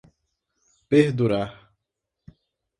perdurar 0.89 1.49